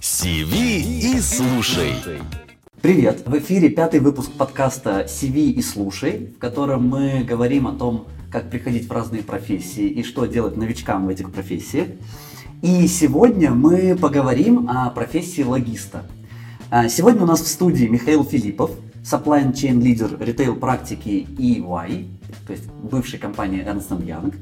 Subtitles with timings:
[0.00, 1.94] CV и слушай.
[2.82, 3.22] Привет!
[3.26, 8.50] В эфире пятый выпуск подкаста CV и слушай, в котором мы говорим о том, как
[8.50, 11.88] приходить в разные профессии и что делать новичкам в этих профессиях.
[12.60, 16.04] И сегодня мы поговорим о профессии логиста.
[16.70, 18.72] А, сегодня у нас в студии Михаил Филиппов,
[19.02, 22.06] supply chain лидер ритейл практики EY,
[22.46, 24.34] то есть бывшей компании Ernst Young,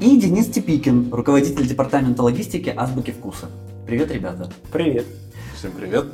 [0.00, 3.46] и Денис Типикин, руководитель департамента логистики Азбуки Вкуса.
[3.86, 4.50] Привет, ребята.
[4.72, 5.06] Привет.
[5.56, 6.06] Всем привет.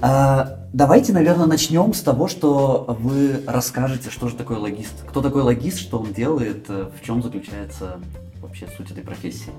[0.00, 4.92] А, давайте, наверное, начнем с того, что вы расскажете, что же такое логист.
[5.08, 8.00] Кто такой логист, что он делает, э, в чем заключается
[8.42, 9.50] вообще суть этой профессии.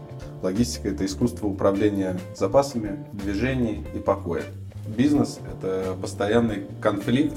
[0.44, 4.44] Логистика– это искусство управления запасами, движений и покоя.
[4.88, 7.36] Бизнес– это постоянный конфликт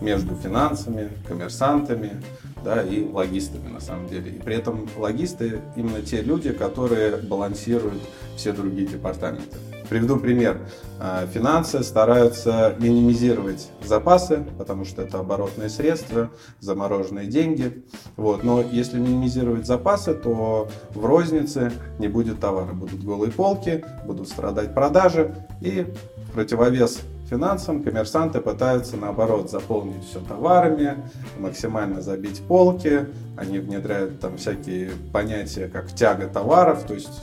[0.00, 2.22] между финансами, коммерсантами
[2.64, 4.30] да, и логистами на самом деле.
[4.32, 8.02] И при этом логисты именно те люди, которые балансируют
[8.36, 9.56] все другие департаменты.
[9.88, 10.58] Приведу пример.
[11.00, 17.84] А, финансы стараются минимизировать запасы, потому что это оборотные средства, замороженные деньги.
[18.16, 18.44] Вот.
[18.44, 22.72] Но если минимизировать запасы, то в рознице не будет товара.
[22.72, 25.34] Будут голые полки, будут страдать продажи.
[25.60, 25.86] И
[26.32, 30.96] противовес финансам коммерсанты пытаются наоборот заполнить все товарами,
[31.38, 33.06] максимально забить полки.
[33.36, 37.20] Они внедряют там всякие понятия, как тяга товаров, то есть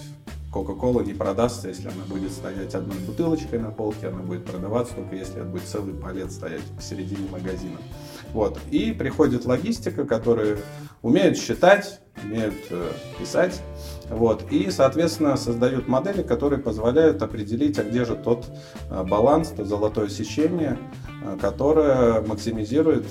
[0.51, 5.15] Кока-кола не продастся, если она будет стоять одной бутылочкой на полке, она будет продаваться только
[5.15, 7.77] если это будет целый палет стоять посередине магазина.
[8.33, 8.57] Вот.
[8.71, 10.57] И приходит логистика, которая
[11.01, 13.61] умеет считать, умеют э, писать,
[14.09, 18.45] вот, и, соответственно, создают модели, которые позволяют определить, а где же тот
[18.89, 20.77] э, баланс, то золотое сечение,
[21.23, 23.05] э, которое максимизирует,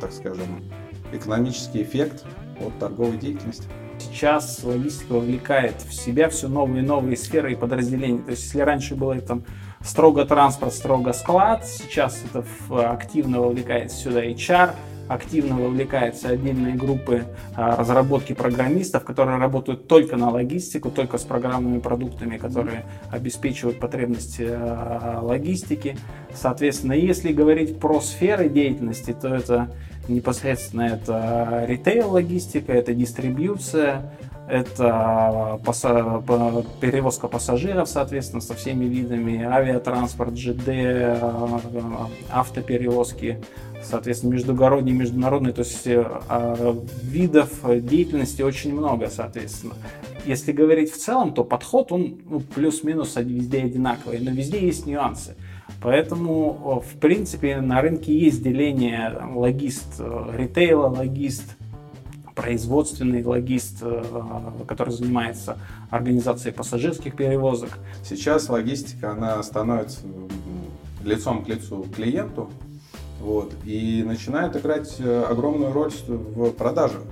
[0.00, 0.64] так скажем,
[1.12, 2.24] экономический эффект
[2.60, 3.64] от торговой деятельности.
[3.98, 8.22] Сейчас логистика вовлекает в себя все новые и новые сферы и подразделения.
[8.22, 9.44] То есть, если раньше было там
[9.80, 12.44] строго транспорт, строго склад, сейчас это
[12.90, 14.74] активно вовлекается сюда HR,
[15.08, 17.24] активно вовлекаются отдельные группы
[17.54, 24.46] а, разработки программистов, которые работают только на логистику, только с программными продуктами, которые обеспечивают потребности
[24.48, 25.96] а, логистики.
[26.34, 29.70] Соответственно, если говорить про сферы деятельности, то это
[30.08, 34.12] непосредственно это ритейл-логистика, это дистрибьюция,
[34.48, 35.60] это
[36.80, 41.18] перевозка пассажиров, соответственно, со всеми видами, авиатранспорт, ЖД, э,
[42.30, 43.40] автоперевозки,
[43.82, 49.74] соответственно, междугородний, международный, то есть э, видов деятельности очень много, соответственно.
[50.24, 55.36] Если говорить в целом, то подход, он ну, плюс-минус везде одинаковый, но везде есть нюансы.
[55.80, 61.56] Поэтому, в принципе, на рынке есть деление логист э, ритейла, логист
[62.34, 65.58] производственный логист, э, который занимается
[65.90, 67.70] организацией пассажирских перевозок.
[68.04, 70.00] Сейчас логистика, она становится
[71.04, 72.50] лицом к лицу клиенту,
[73.20, 77.02] вот, и начинает играть э, огромную роль в продажах.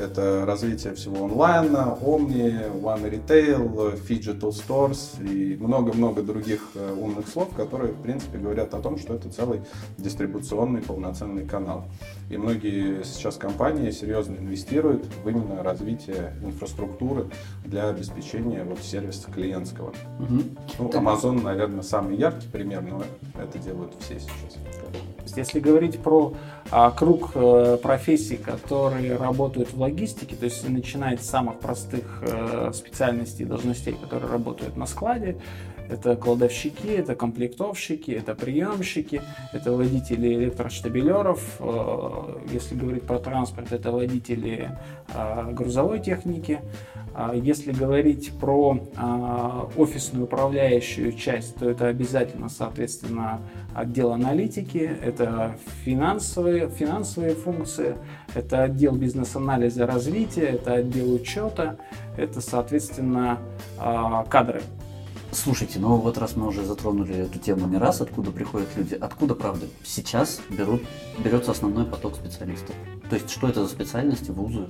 [0.00, 7.54] Это развитие всего онлайна, Omni, One Retail, Digital Stores и много-много других э, умных слов,
[7.54, 9.60] которые, в принципе, говорят о том, что это целый
[9.98, 11.84] дистрибуционный полноценный канал.
[12.30, 17.26] И многие сейчас компании серьезно инвестируют в именно развитие инфраструктуры
[17.66, 19.92] для обеспечения вот сервиса клиентского.
[20.18, 20.42] Угу.
[20.78, 23.02] Ну, Amazon, наверное, самый яркий пример, но
[23.38, 24.56] это делают все сейчас.
[25.36, 26.34] Если говорить про
[26.70, 32.70] а, круг а, профессий, которые работают в логистике, то есть начинать с самых простых а,
[32.72, 35.36] специальностей и должностей, которые работают на складе,
[35.90, 41.56] это кладовщики, это комплектовщики, это приемщики, это водители электроштабелеров.
[41.58, 44.70] Э, если говорить про транспорт, это водители
[45.12, 46.60] э, грузовой техники.
[47.12, 53.40] А если говорить про э, офисную управляющую часть, то это обязательно, соответственно,
[53.74, 57.96] отдел аналитики, это финансовые, финансовые функции,
[58.34, 61.78] это отдел бизнес-анализа развития, это отдел учета,
[62.16, 63.38] это, соответственно,
[64.28, 64.62] кадры.
[65.32, 69.34] Слушайте, ну вот раз мы уже затронули эту тему не раз, откуда приходят люди, откуда,
[69.34, 70.82] правда, сейчас берут,
[71.18, 72.74] берется основной поток специалистов?
[73.08, 74.66] То есть, что это за специальности, вузы?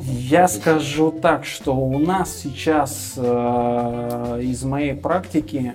[0.00, 5.74] Я скажу так, что у нас сейчас э, из моей практики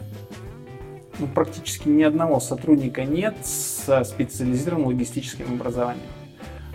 [1.20, 6.06] ну, практически ни одного сотрудника нет с специализированным логистическим образованием.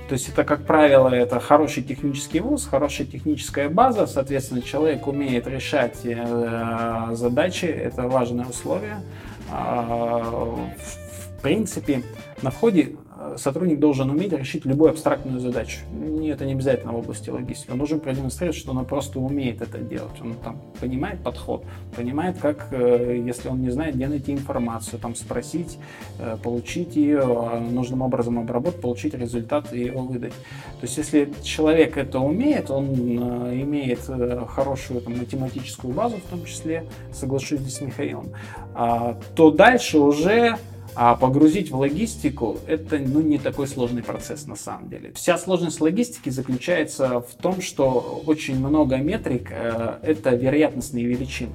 [0.09, 5.47] То есть это, как правило, это хороший технический вуз, хорошая техническая база, соответственно, человек умеет
[5.47, 9.03] решать э, задачи, это важное условие.
[9.51, 12.03] А, в принципе,
[12.43, 15.81] на входе э, сотрудник должен уметь решить любую абстрактную задачу.
[15.93, 17.71] Не, это не обязательно в области логистики.
[17.71, 20.21] Он должен продемонстрировать, что он просто умеет это делать.
[20.21, 21.65] Он там понимает подход,
[21.97, 25.79] понимает, как, э, если он не знает, где найти информацию, там спросить,
[26.19, 27.25] э, получить ее,
[27.71, 30.33] нужным образом обработать, получить результат и его выдать.
[30.81, 34.01] То есть, если человек это умеет, он имеет
[34.49, 38.29] хорошую там, математическую базу в том числе, соглашусь здесь с Михаилом,
[38.75, 40.59] а, то дальше уже
[40.97, 45.13] а погрузить в логистику– это ну, не такой сложный процесс на самом деле.
[45.15, 51.53] Вся сложность логистики заключается в том, что очень много метрик э,– это вероятностные величины.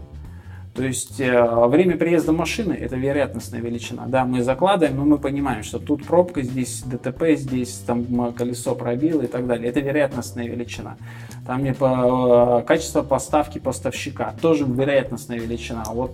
[0.75, 4.05] То есть э, время приезда машины– это вероятностная величина.
[4.07, 9.21] Да, мы закладываем, но мы понимаем, что тут пробка, здесь ДТП, здесь там колесо пробило
[9.23, 9.69] и так далее.
[9.69, 10.97] Это вероятностная величина.
[11.45, 15.83] Там не по, э, качество поставки поставщика– тоже вероятностная величина.
[15.87, 16.11] Вот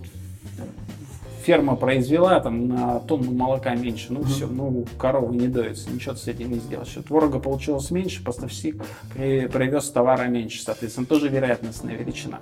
[1.46, 6.26] ферма произвела там на тонну молока меньше, ну все, ну корова не доится, ничего с
[6.26, 6.96] этим не сделаешь.
[7.06, 8.82] Творога получилось меньше, поставщик
[9.14, 12.40] при, привез товара меньше, соответственно, тоже вероятностная величина.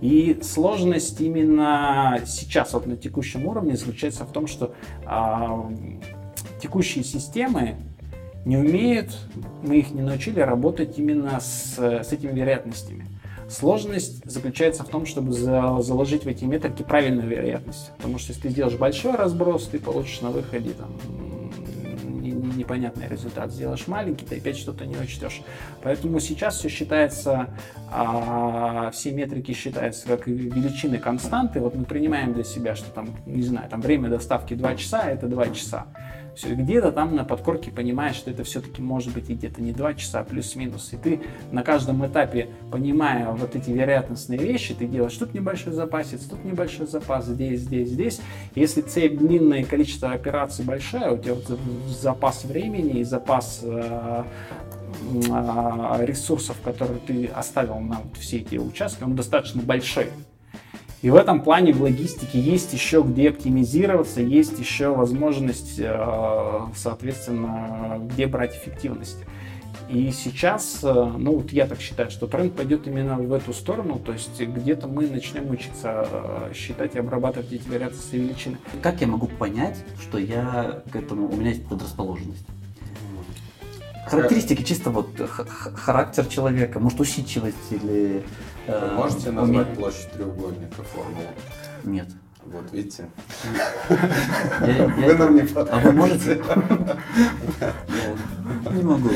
[0.00, 4.74] И сложность именно сейчас, вот на текущем уровне, заключается в том, что
[5.04, 5.70] а,
[6.62, 7.76] текущие системы
[8.46, 9.18] не умеют,
[9.62, 13.06] мы их не научили работать именно с, с этими вероятностями.
[13.48, 17.92] Сложность заключается в том, чтобы за, заложить в эти метрики правильную вероятность.
[17.96, 20.90] Потому что если ты сделаешь большой разброс, ты получишь на выходе там,
[22.56, 23.52] непонятный результат.
[23.52, 25.42] Сделаешь маленький, ты опять что-то не учтешь.
[25.82, 27.50] Поэтому сейчас все считается,
[27.92, 31.60] а, все метрики считаются как величины константы.
[31.60, 35.28] Вот мы принимаем для себя, что там, не знаю, там время доставки 2 часа, это
[35.28, 35.86] 2 часа
[36.44, 40.20] где-то там на подкорке понимаешь, что это все-таки может быть и где-то не 2 часа,
[40.20, 40.92] а плюс-минус.
[40.92, 41.20] И ты
[41.52, 46.86] на каждом этапе, понимая вот эти вероятностные вещи, ты делаешь тут небольшой запасец, тут небольшой
[46.86, 48.20] запас, здесь, здесь, здесь.
[48.54, 54.24] Если цель длинная количество операций большое, у тебя вот запас времени и запас э,
[55.02, 60.10] э, ресурсов, которые ты оставил на вот все эти участки, он достаточно большой.
[61.02, 67.98] И в этом плане в логистике есть еще где оптимизироваться, есть еще возможность, э, соответственно,
[68.00, 69.18] где брать эффективность.
[69.88, 74.00] И сейчас, э, ну вот я так считаю, что тренд пойдет именно в эту сторону,
[74.04, 78.56] то есть где-то мы начнем учиться э, считать и обрабатывать эти вероятности величины.
[78.82, 82.46] Как я могу понять, что я к этому, у меня есть предрасположенность?
[84.06, 85.08] Характеристики чисто вот
[85.74, 88.24] характер человека, может усидчивость или
[88.66, 89.76] вы э, можете назвать уме...
[89.76, 91.28] площадь треугольника формулу?
[91.84, 92.08] Нет.
[92.44, 93.08] Вот видите.
[93.88, 96.40] Вы нам не А вы можете?
[98.72, 99.10] Не могу.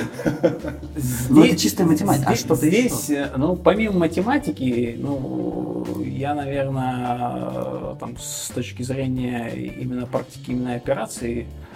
[1.29, 2.31] Ну, это чистая математика.
[2.31, 10.51] А что здесь, ну, помимо математики, ну, я, наверное, там, с точки зрения именно практики,
[10.51, 11.70] именно операции, Э,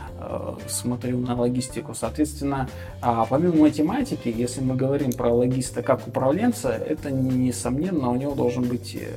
[0.67, 1.95] смотрю на логистику.
[1.95, 2.69] Соответственно,
[3.01, 8.65] а помимо математики, если мы говорим про логиста как управленца, это несомненно у него должен
[8.65, 9.09] быть э,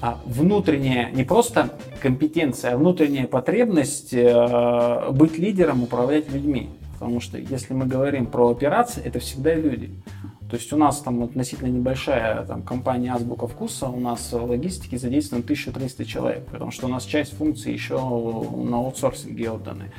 [0.00, 1.70] а, внутренняя, не просто
[2.00, 6.70] компетенция, а внутренняя потребность э, быть лидером, управлять людьми.
[6.94, 9.90] Потому что если мы говорим про операции, это всегда люди.
[10.52, 14.98] То есть у нас там относительно небольшая там, компания Азбука Вкуса, у нас в логистике
[14.98, 19.90] задействовано 1300 человек, потому что у нас часть функций еще на аутсорсинге отданы.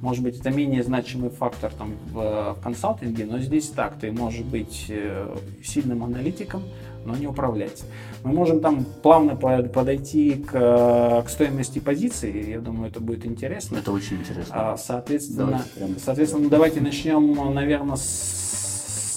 [0.00, 4.86] Может быть, это менее значимый фактор там, в, консалтинге, но здесь так, ты можешь быть
[4.88, 6.62] э, сильным аналитиком,
[7.04, 7.82] но не управлять.
[8.22, 13.78] Мы можем там плавно подойти к, к стоимости позиции, я думаю, это будет интересно.
[13.78, 14.54] Это очень интересно.
[14.54, 18.47] А, соответственно, давайте, соответственно, давайте начнем, наверное, с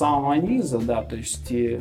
[0.02, 1.78] самого низа, да, то есть э,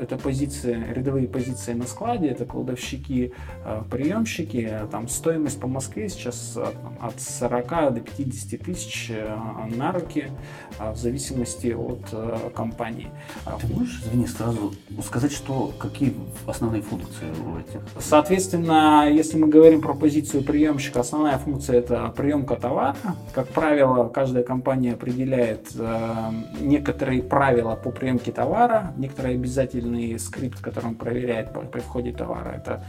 [0.00, 3.32] это позиции, рядовые позиции на складе, это кладовщики,
[3.64, 6.56] э, приемщики, там стоимость по Москве сейчас
[7.00, 9.36] от 40 до 50 тысяч э,
[9.76, 10.30] на руки,
[10.78, 13.08] э, в зависимости от э, компании.
[13.44, 14.72] А ты можешь, извини, сразу
[15.04, 16.14] сказать, что какие
[16.46, 17.80] основные функции у этих?
[17.98, 22.96] Соответственно, если мы говорим про позицию приемщика, основная функция это приемка товара.
[23.32, 29.36] Как правило, каждая компания определяет э, некоторые правила по приемке товара, некоторые
[29.84, 32.50] обязательный скрипт, который он проверяет при входе товара.
[32.50, 32.84] Это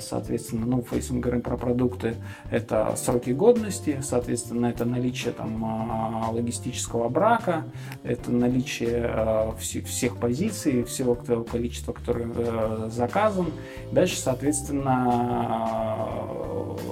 [0.00, 2.16] соответственно, ну, говорим про продукты,
[2.50, 7.64] это сроки годности, соответственно, это наличие там а, логистического брака,
[8.02, 13.46] это наличие а, всех позиций, всего количества, которое э, заказан.
[13.92, 15.96] Дальше, соответственно,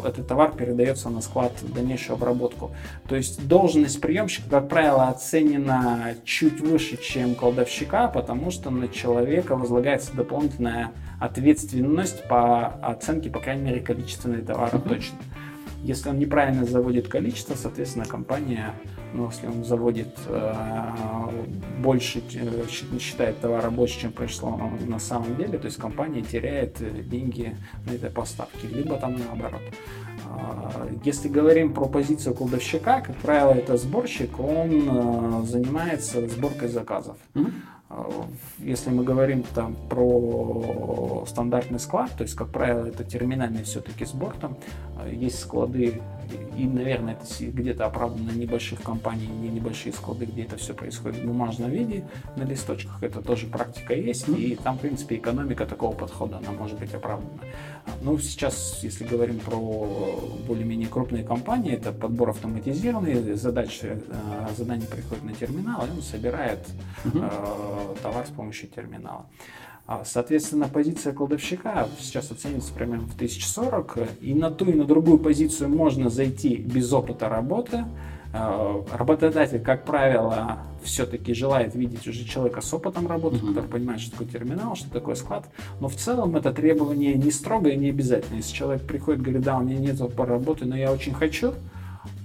[0.04, 2.70] этот товар передается на склад в дальнейшую обработку.
[3.08, 9.56] То есть должность приемщика, как правило, оценена чуть выше, чем кладовщика, потому что на человека
[9.56, 15.18] возлагается дополнительная ответственность по оценке, по крайней мере, количественной товара точно.
[15.82, 18.74] Если он неправильно заводит количество, соответственно, компания,
[19.14, 20.54] ну, если он заводит э,
[21.78, 22.64] больше, э,
[22.98, 27.92] считает товара больше, чем пришло на самом деле, то есть компания теряет э, деньги на
[27.92, 29.62] этой поставке, либо там наоборот.
[30.26, 37.16] А, если говорим про позицию кладовщика, как правило, это сборщик, он занимается сборкой заказов.
[37.34, 37.52] Mm-hmm.
[38.58, 44.34] Если мы говорим там про стандартный склад, то есть, как правило, это терминальный все-таки сбор,
[44.40, 44.56] там
[45.10, 46.00] есть склады
[46.56, 51.26] и, наверное, это где-то оправдано небольших компаний, не небольшие склады, где это все происходит в
[51.26, 52.04] бумажном виде,
[52.36, 53.02] на листочках.
[53.02, 57.40] Это тоже практика есть, и там, в принципе, экономика такого подхода, она может быть оправдана.
[58.02, 59.56] Ну, сейчас, если говорим про
[60.46, 66.66] более-менее крупные компании, это подбор автоматизированный, задачи, э, задание приходит на терминал, и он собирает
[67.04, 69.26] uh товар с помощью терминала.
[69.90, 75.18] А, соответственно, позиция кладовщика сейчас оценивается примерно в 1040, и на ту и на другую
[75.18, 77.84] позицию можно зайти без опыта работы.
[78.32, 83.48] А, работодатель, как правило, все-таки желает видеть уже человека с опытом работы, mm-hmm.
[83.48, 85.48] который понимает, что такое терминал, что такое склад.
[85.80, 88.36] Но в целом это требование не строгое, не обязательно.
[88.36, 91.54] Если человек приходит, говорит, да, у меня нет опыта работы, но я очень хочу,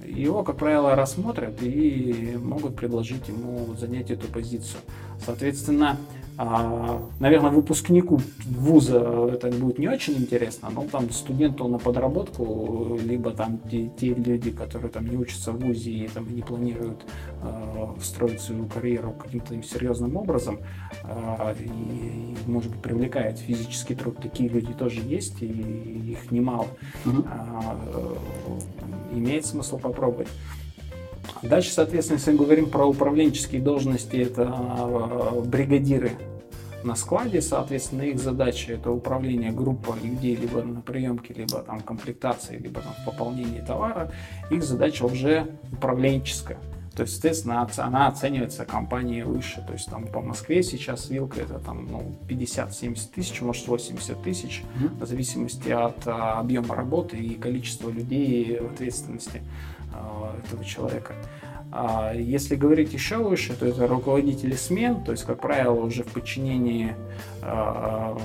[0.06, 4.82] его, как правило, рассмотрят и могут предложить ему занять эту позицию.
[5.26, 5.98] Соответственно,
[6.38, 13.60] наверное, выпускнику вуза это будет не очень интересно, но там студенту на подработку, либо там
[13.70, 17.06] те, те люди, которые там не учатся в вузе и там не планируют
[17.42, 20.60] э, строить свою карьеру каким-то серьезным образом,
[21.04, 24.18] э, и, может быть, привлекает физический труд.
[24.22, 26.68] Такие люди тоже есть, и их немало.
[27.06, 27.24] Угу.
[27.24, 28.16] Э,
[29.14, 30.28] имеет смысл попробовать.
[31.42, 36.12] Дальше, соответственно, если мы говорим про управленческие должности, это а, бригадиры
[36.84, 42.58] на складе, соответственно, их задача это управление группой людей либо на приемке, либо там комплектации,
[42.58, 44.12] либо там в пополнении товара.
[44.52, 46.60] Их задача уже управленческая.
[46.96, 49.64] То есть, соответственно, она оценивается компанией выше.
[49.68, 54.64] То есть там по Москве сейчас вилка это там ну, 50-70 тысяч, может 80 тысяч,
[54.64, 55.04] mm-hmm.
[55.04, 59.42] в зависимости от а, объема работы и количества людей в ответственности
[59.94, 61.14] а, этого человека.
[61.78, 66.08] А если говорить еще выше, то это руководители смен, то есть, как правило, уже в
[66.08, 66.96] подчинении
[67.42, 68.18] э,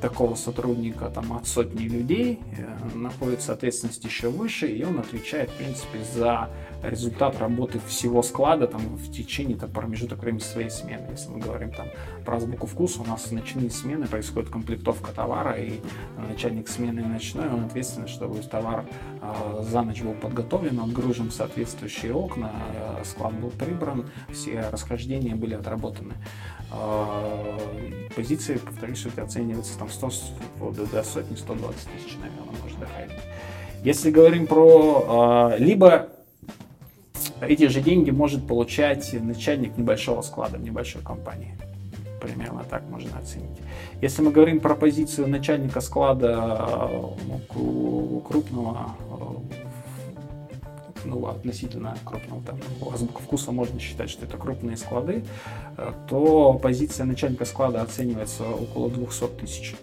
[0.00, 5.56] такого сотрудника там, от сотни людей э, находится ответственность еще выше, и он отвечает, в
[5.56, 6.48] принципе, за
[6.82, 11.08] результат работы всего склада там, в течение там, промежуток времени своей смены.
[11.10, 11.88] Если мы говорим там,
[12.24, 15.80] про азбуку вкуса, у нас ночные смены, происходит комплектовка товара, и
[16.16, 18.84] начальник смены ночной, он ответственен, чтобы товар
[19.20, 25.34] э, за ночь был подготовлен, отгружен в соответствующие окна, э, склад был прибран, все расхождения
[25.34, 26.14] были отработаны.
[26.72, 27.58] Э,
[28.14, 30.10] позиции, повторюсь, это оценивается там 100,
[30.92, 33.18] до сотни, 120 тысяч, наверное, может доходить.
[33.82, 36.08] Если говорим про э, либо
[37.40, 41.56] эти же деньги может получать начальник небольшого склада в небольшой компании.
[42.20, 43.58] Примерно так можно оценить.
[44.02, 46.88] Если мы говорим про позицию начальника склада
[47.26, 48.94] ну, крупного,
[51.04, 52.58] ну, относительно крупного, там,
[52.92, 55.24] азбука вкуса можно считать, что это крупные склады,
[56.08, 59.74] то позиция начальника склада оценивается около 200 тысяч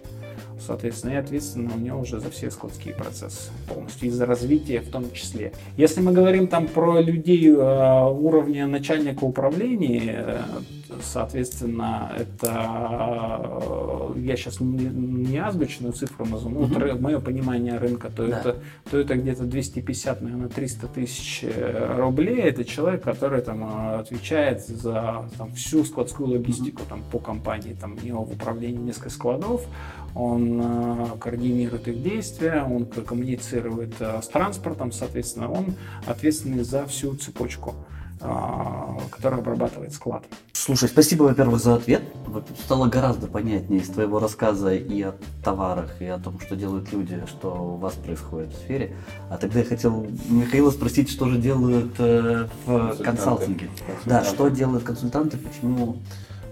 [0.66, 4.90] соответственно, и ответственно у него уже за все складские процессы полностью, и за развитие в
[4.90, 5.54] том числе.
[5.76, 10.42] Если мы говорим там про людей э, уровня начальника управления, э,
[11.02, 13.42] соответственно, это
[14.16, 16.92] э, я сейчас не, не азбучную цифру назову, но угу.
[16.92, 18.40] вот мое понимание рынка, то, да.
[18.40, 18.56] это,
[18.90, 21.46] то это где-то 250, наверное, 300 тысяч
[21.98, 22.42] рублей.
[22.42, 27.76] Это человек, который там отвечает за там, всю складскую логистику там, по компании.
[27.80, 29.66] Там у него в управлении несколько складов,
[30.18, 37.16] он э, координирует их действия, он коммуницирует э, с транспортом, соответственно, он ответственный за всю
[37.16, 37.76] цепочку
[38.20, 38.26] э,
[39.12, 40.24] которая обрабатывает склад.
[40.54, 42.02] Слушай, спасибо, во-первых, за ответ.
[42.66, 47.22] Стало гораздо понятнее из твоего рассказа и о товарах, и о том, что делают люди,
[47.28, 48.96] что у вас происходит в сфере.
[49.30, 53.70] А тогда я хотел Михаила спросить, что же делают э, в консалтинге.
[54.06, 55.98] Да, что делают консультанты, почему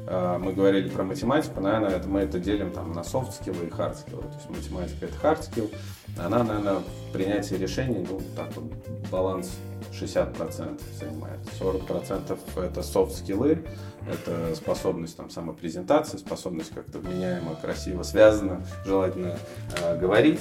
[0.08, 3.96] мы говорили про математику, наверное, это мы это делим там на soft skill и hard
[3.96, 4.22] skill.
[4.22, 5.74] То есть математика это hard skill,
[6.18, 8.72] она, наверное, принятие решений, ну, так вот,
[9.12, 9.58] баланс
[9.92, 11.40] 60% занимает.
[11.60, 13.68] 40% это skills,
[14.08, 19.38] это способность там самопрезентации, способность как-то вменяемо, красиво, связано, желательно
[19.82, 20.40] э, говорить.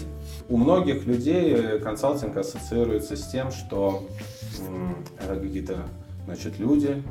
[0.49, 4.09] У многих людей э, консалтинг ассоциируется с тем, что
[4.61, 5.78] э, это какие-то
[6.26, 7.02] значит, люди,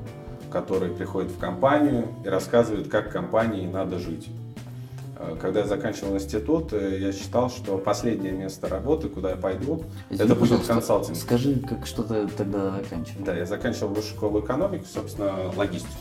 [0.54, 4.30] которые приходят в компанию и рассказывают, как компании надо жить.
[5.18, 9.84] Э, Когда я заканчивал институт, э, я считал, что последнее место работы, куда я пойду,
[10.12, 11.18] Извини, это будет консалтинг.
[11.18, 13.26] Скажи, как что ты тогда оканчивал?
[13.26, 15.92] Да, я заканчивал высшую школу экономики, собственно, логистику.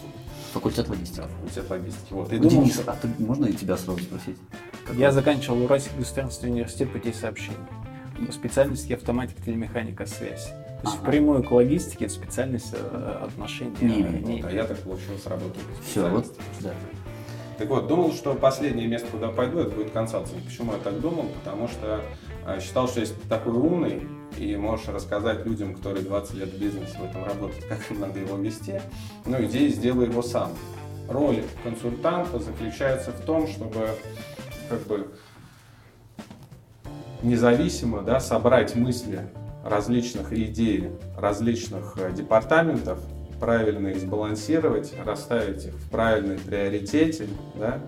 [0.53, 1.17] Факультет логистики.
[1.21, 2.13] Да, факультет логистики.
[2.13, 2.31] Вот.
[2.33, 4.37] И Ну, думал, Денис, что- а ты, можно и тебя сразу спросить?
[4.87, 5.15] Как Я вот?
[5.15, 7.57] заканчивал Уральский государственный университет путей сообщений.
[8.27, 10.53] По специальности автоматика, телемеханика, связь.
[10.83, 11.07] То есть Ага.
[11.11, 14.27] впрямую к логистике это специальность э, отношения Не имеет.
[14.27, 15.63] не а я так получилось работать.
[15.85, 16.27] Все, вот,
[16.61, 16.73] да.
[17.57, 20.43] Так вот, думал, что последнее место, куда пойду, это будет консалтинг.
[20.45, 21.27] Почему я так думал?
[21.45, 22.03] Потому что
[22.47, 24.03] э, считал, что если ты такой умный
[24.37, 28.19] и можешь рассказать людям, которые 20 лет в бизнесе в этом работают, как им надо
[28.19, 28.81] его вести,
[29.25, 30.51] ну, идея сделай его сам.
[31.09, 33.89] Роль консультанта заключается в том, чтобы
[34.69, 35.13] как бы
[37.23, 39.21] независимо да, собрать мысли
[39.65, 42.99] различных идей различных э, департаментов,
[43.41, 47.81] правильно их сбалансировать, расставить их в правильной приоритете, да,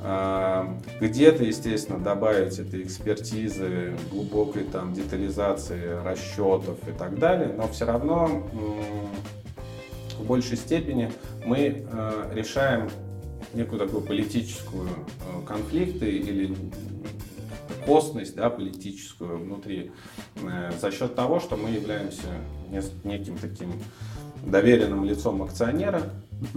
[0.00, 7.84] А, где-то, естественно, добавить этой экспертизы, глубокой там детализации расчетов и так далее, но все
[7.84, 8.46] равно
[10.18, 11.10] в большей степени
[11.44, 12.88] мы э, решаем
[13.54, 16.54] некую такую политическую э, конфликты или
[17.88, 19.92] косность да, политическую внутри
[20.36, 22.26] э, за счет того, что мы являемся
[23.02, 23.72] неким таким
[24.44, 26.02] доверенным лицом акционера,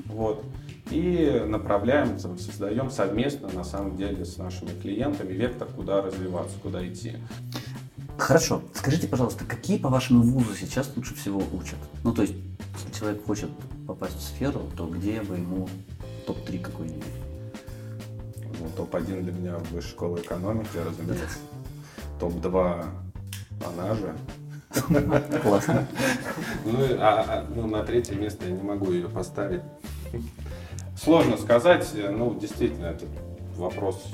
[0.07, 0.43] вот,
[0.91, 7.13] и направляем, создаем совместно, на самом деле, с нашими клиентами вектор, куда развиваться, куда идти.
[8.17, 11.79] Хорошо, скажите, пожалуйста, какие, по-вашему, вузы сейчас лучше всего учат?
[12.03, 12.35] Ну, то есть,
[12.75, 13.49] если человек хочет
[13.87, 15.69] попасть в сферу, то где бы ему
[16.27, 17.20] топ-3 какой-нибудь?
[18.61, 21.37] Ну, топ-1 для меня высшая школа экономики, разумеется.
[22.19, 22.85] Топ-2
[23.65, 24.15] она же.
[25.41, 25.87] Классно.
[26.65, 29.61] Ну, и- а, а, ну, на третье место я не могу ее поставить.
[30.95, 33.05] Сложно сказать, э, ну, действительно, это
[33.55, 34.05] вопрос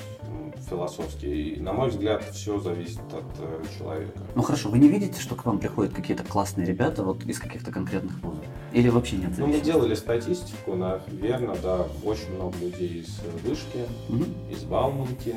[0.72, 1.54] м, философский.
[1.54, 4.20] И, на мой взгляд, все зависит от э, человека.
[4.36, 7.72] Ну хорошо, вы не видите, что к вам приходят какие-то классные ребята вот из каких-то
[7.72, 8.44] конкретных вузов?
[8.74, 9.32] Или вообще нет?
[9.38, 14.26] Ну, мы делали статистику, наверное, да, очень много людей из э, Вышки, Мгм.
[14.52, 15.36] из Бауманки,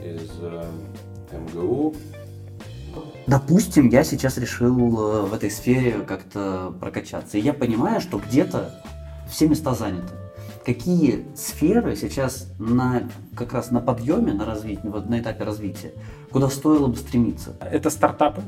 [0.00, 0.64] из э,
[1.32, 1.94] МГУ.
[3.26, 7.38] Допустим, я сейчас решил э, в этой сфере как-то прокачаться.
[7.38, 8.82] И я понимаю, что где-то
[9.28, 10.12] все места заняты.
[10.64, 15.92] Какие сферы сейчас на, как раз на подъеме, на, развитии, вот на этапе развития,
[16.30, 17.54] куда стоило бы стремиться?
[17.60, 18.42] Это стартапы.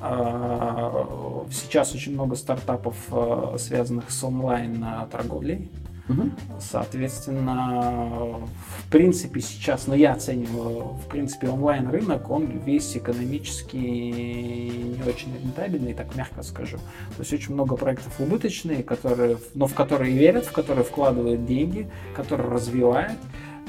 [0.00, 5.70] А, Сейчас очень много стартапов, а, связанных с онлайн-торговлей.
[6.60, 8.40] Соответственно,
[8.78, 15.94] в принципе сейчас, но я оцениваю, в принципе онлайн-рынок, он весь экономически не очень рентабельный,
[15.94, 16.78] так мягко скажу.
[17.16, 21.90] То есть очень много проектов убыточные, которые, но в которые верят, в которые вкладывают деньги,
[22.14, 23.18] которые развивают.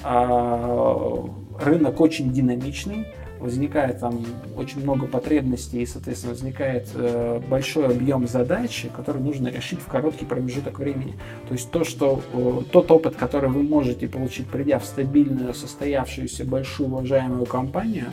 [0.04, 1.26] А,
[1.60, 3.08] Рынок очень динамичный,
[3.44, 4.26] возникает там
[4.56, 10.26] очень много потребностей и, соответственно, возникает э, большой объем задач, которые нужно решить в короткий
[10.26, 11.16] промежуток времени.
[11.48, 16.46] То есть то, что э, тот опыт, который вы можете получить, придя в стабильную, состоявшуюся,
[16.46, 18.08] большую, уважаемую компанию,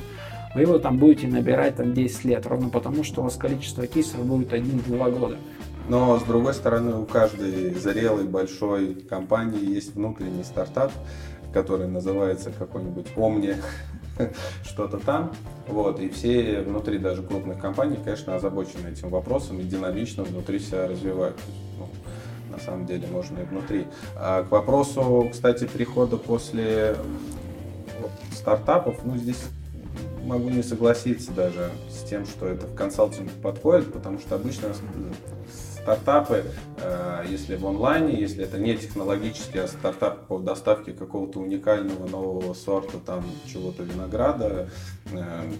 [0.56, 4.26] вы его там будете набирать там 10 лет, ровно потому, что у вас количество кейсов
[4.26, 5.36] будет 1-2 года.
[5.88, 10.90] Но, с другой стороны, у каждой зрелой большой компании есть внутренний стартап,
[11.52, 13.56] который называется какой-нибудь Omni,
[14.64, 15.32] что-то там.
[15.66, 20.88] Вот, и все внутри даже крупных компаний, конечно, озабочены этим вопросом и динамично внутри себя
[20.88, 21.38] развивают.
[21.78, 21.88] Ну,
[22.50, 23.86] на самом деле можно и внутри.
[24.16, 26.96] А к вопросу, кстати, перехода после
[28.32, 29.42] стартапов, ну, здесь
[30.24, 34.68] могу не согласиться даже с тем, что это в консалтинг подходит, потому что обычно
[35.82, 36.44] стартапы,
[36.78, 42.54] э, если в онлайне, если это не технологический, а стартап по доставке какого-то уникального нового
[42.54, 44.68] сорта, там, чего-то винограда,
[45.12, 45.52] э,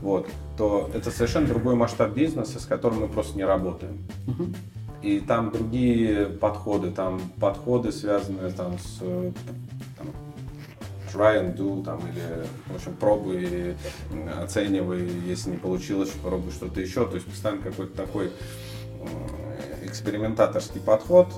[0.00, 3.98] вот, то это совершенно другой масштаб бизнеса, с которым мы просто не работаем.
[5.02, 9.32] И там другие подходы, там подходы, связанные там с э,
[9.96, 10.08] там,
[11.12, 13.76] try and do, там, или, в общем, пробуй,
[14.10, 17.06] м, оценивай, если не получилось, пробуй что-то еще.
[17.06, 19.47] То есть постоянно какой-то такой э,
[19.88, 21.28] экспериментаторский подход,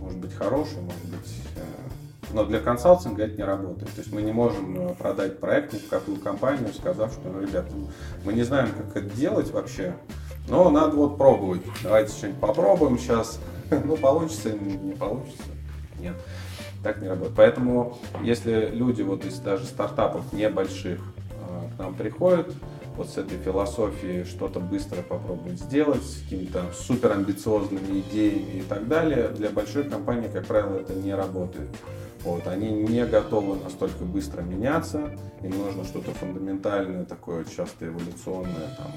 [0.00, 3.90] может быть хороший, может быть, э, но для консалтинга это не работает.
[3.92, 7.40] То есть мы не можем э, продать проект ни в какую компанию, сказав, что, ну,
[7.40, 7.72] ребята,
[8.24, 9.94] мы не знаем, как это делать вообще,
[10.48, 11.62] но надо вот пробовать.
[11.82, 13.38] Давайте что-нибудь попробуем сейчас.
[13.70, 15.42] Ну, получится, не не получится.
[16.00, 16.14] Нет,
[16.82, 17.36] так не работает.
[17.36, 22.50] Поэтому, если люди вот из даже стартапов небольших э, к нам приходят,
[22.98, 28.88] вот с этой философией что-то быстро попробовать сделать, с какими-то супер амбициозными идеями и так
[28.88, 31.68] далее, для большой компании, как правило, это не работает.
[32.24, 38.92] Вот, они не готовы настолько быстро меняться, им нужно что-то фундаментальное, такое часто эволюционное, там,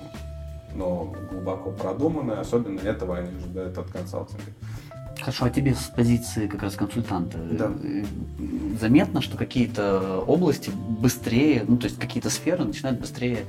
[0.73, 4.51] но глубоко продуманное, особенно этого они ожидают от консалтинга.
[5.19, 7.71] Хорошо, а тебе с позиции как раз консультанта Да.
[7.83, 8.03] э,
[8.79, 13.45] заметно, что какие-то области быстрее, ну то есть какие-то сферы начинают быстрее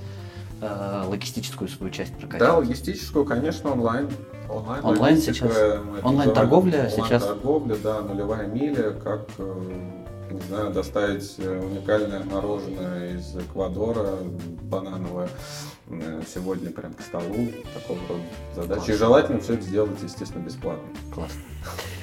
[0.63, 2.55] э, логистическую свою часть Да, прокачивать?
[2.69, 4.09] логистическую, конечно, онлайн.
[4.49, 9.63] Онлайн, Онлайн сейчас- онлайн- сейчас- Онлайн-торговля, да, нулевая миля, как, э,
[10.31, 14.09] не знаю, доставить э, уникальное мороженое из Эквадора,
[14.63, 15.29] банановое,
[16.33, 18.23] сегодня прям к столу, такого рода
[18.55, 18.91] задачи.
[18.91, 20.89] И желательно все это сделать, естественно, бесплатно.
[21.15, 21.41] Классно.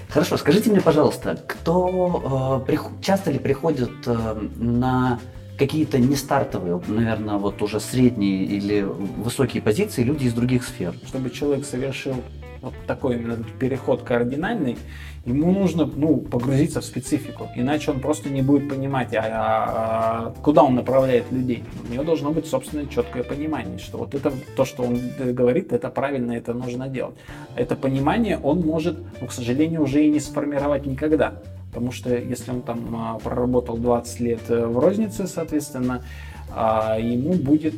[0.09, 5.19] Хорошо, скажите мне, пожалуйста, кто э, часто ли приходят э, на
[5.59, 10.93] какие-то не стартовые, наверное, вот уже средние или высокие позиции люди из других сфер?
[11.05, 12.15] Чтобы человек совершил
[12.61, 14.77] вот такой именно переход кардинальный,
[15.25, 20.63] ему нужно ну, погрузиться в специфику, иначе он просто не будет понимать, а, а, куда
[20.63, 21.63] он направляет людей.
[21.89, 25.89] У него должно быть собственное четкое понимание, что вот это то, что он говорит, это
[25.89, 27.15] правильно, это нужно делать.
[27.55, 31.35] Это понимание он может, ну, к сожалению, уже и не сформировать никогда.
[31.69, 36.03] Потому что если он там а, проработал 20 лет э, в рознице, соответственно,
[36.49, 37.75] а, ему будет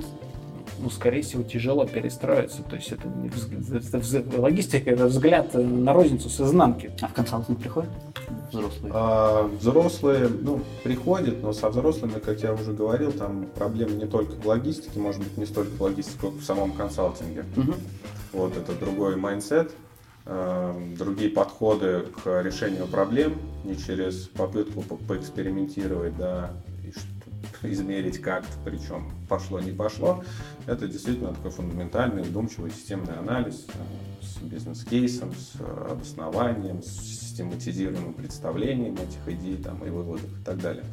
[0.82, 2.64] ну, скорее всего, тяжело перестроиться.
[2.64, 3.08] То есть это,
[4.18, 6.92] это логистика, это взгляд на розницу с изнанки.
[7.02, 7.90] А в консалтинг приходят
[8.52, 8.92] взрослые?
[8.96, 14.34] А взрослые, ну, приходят, но со взрослыми, как я уже говорил, там проблемы не только
[14.34, 17.46] в логистике, может быть, не столько в логистике, как в самом консалтинге.
[17.56, 17.76] Мгм.
[18.34, 19.91] Вот это другой mindset, э,
[20.26, 26.52] другие подходы к решению проблем, не через попытку по- поэкспериментировать, да,
[26.84, 26.94] и
[27.64, 30.24] измерить как-то, причем пошло, не пошло.
[30.68, 38.14] Это действительно такой фундаментальный, вдумчивый системный анализ э, с бизнес-кейсом, с э, обоснованием, с систематизированным
[38.14, 40.84] представлением этих идей там, и выводов и так далее.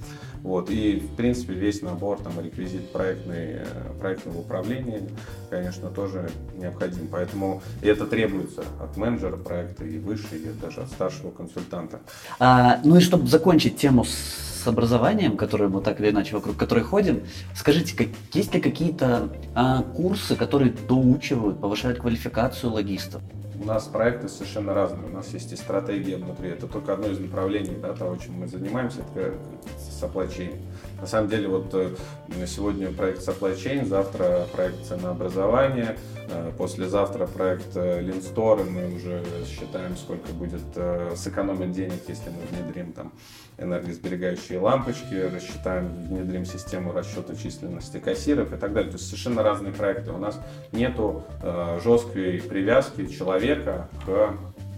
[0.43, 0.71] Вот.
[0.71, 3.65] И, в принципе, весь набор там, реквизит проектной, э,
[4.01, 5.03] проектного управления,
[5.51, 7.09] конечно, тоже необходим.
[7.11, 12.01] Поэтому это требуется от менеджера проекта и выше, и даже от старшего консультанта.
[12.39, 16.85] А, ну и чтобы закончить тему с образованием, которое мы так или иначе вокруг которой
[16.85, 17.23] ходим,
[17.55, 23.23] скажите, как, есть ли какие-то а, курсы, которые доучивают, повышают квалификацию логистов?
[23.61, 25.11] У нас проекты совершенно разные.
[25.11, 26.51] У нас есть и стратегия внутри.
[26.51, 29.35] Это только одно из направлений да, того, чем мы занимаемся, это
[29.79, 30.63] supply chain.
[31.01, 31.95] На самом деле, вот э,
[32.47, 35.97] сегодня проект supply chain, завтра проект ценообразования,
[36.29, 42.03] э, послезавтра проект э, Lean Store, и мы уже считаем, сколько будет э, сэкономить денег,
[42.09, 43.13] если мы внедрим там
[43.59, 48.91] энергосберегающие лампочки, рассчитаем, внедрим систему расчета численности кассиров и так далее.
[48.91, 50.11] То есть совершенно разные проекты.
[50.11, 50.41] У нас
[50.73, 54.35] нету э, жесткой привязки человека к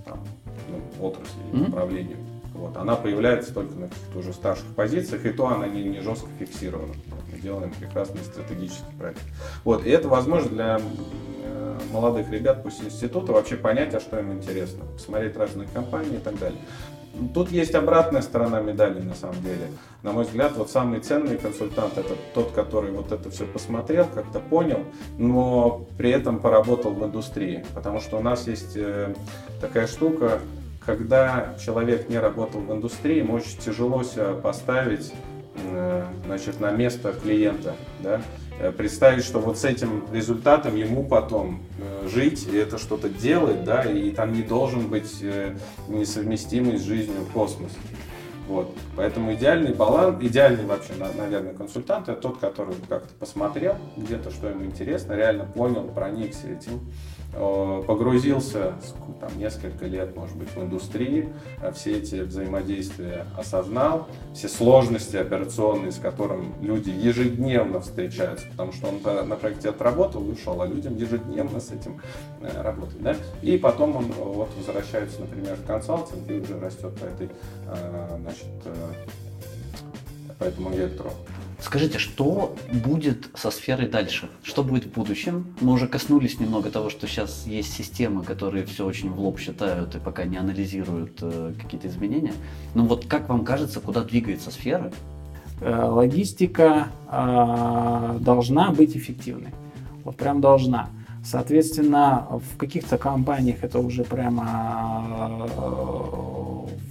[0.07, 0.27] там,
[0.69, 1.65] ну, отрасли Мгм.
[1.65, 2.17] направлению.
[2.61, 2.77] Вот.
[2.77, 6.93] Она появляется только на каких-то уже старших позициях, и то она не, не жестко фиксирована.
[7.33, 9.23] Мы делаем прекрасный стратегический проект.
[9.65, 9.87] Вот.
[9.87, 14.85] И это возможно для э, молодых ребят после института вообще понять, а что им интересно,
[14.85, 16.61] посмотреть разные компании и так далее.
[17.35, 19.69] Тут есть обратная сторона медали, на самом деле.
[20.03, 24.39] На мой взгляд, вот самый ценный консультант это тот, который вот это все посмотрел, как-то
[24.39, 24.85] понял,
[25.17, 27.65] но при этом поработал в индустрии.
[27.75, 29.15] Потому что у нас есть э,
[29.61, 30.41] такая штука,
[30.85, 35.13] когда человек не работал в индустрии, ему очень тяжело себя поставить
[35.57, 37.75] э, значит, на место клиента.
[38.03, 38.23] Да?
[38.59, 43.65] Э, Представить, что вот с этим результатом ему потом э, жить и это что-то делать,
[43.65, 45.23] да, и там не должен быть
[45.89, 47.73] несовместимый с жизнью космос.
[48.49, 48.75] Вот.
[48.97, 54.49] Поэтому идеальный баланс, идеальный вообще, на- наверное, консультант это тот, который как-то посмотрел где-то, что
[54.49, 56.81] ему интересно, реально понял, проникся этим,
[57.33, 61.29] погрузился ск- там, несколько лет, может быть, в индустрии,
[61.63, 68.89] э, все эти взаимодействия осознал, все сложности операционные, с которыми люди ежедневно встречаются, потому что
[68.89, 72.01] он по- на проекте отработал и ушел, а людям ежедневно с этим
[72.41, 73.01] э, работать.
[73.03, 73.17] Да?
[73.43, 77.31] И потом он э, вот возвращается, например, в консалтинг и уже растет по этой,
[77.69, 78.93] э, значит, э,
[80.39, 81.11] по этому вектору.
[81.63, 84.31] Скажите, что будет со сферой дальше?
[84.43, 85.55] Что будет в будущем?
[85.61, 89.95] Мы уже коснулись немного того, что сейчас есть системы, которые все очень в лоб считают
[89.95, 92.33] и пока не анализируют э, какие-то изменения.
[92.75, 94.91] Но вот как вам кажется, куда двигается сфера?
[95.61, 99.51] Э, Логистика а, должна быть эффективной.
[100.05, 100.89] Вот прям должна.
[101.23, 106.90] Соответственно, в каких-то компаниях это уже прямо э,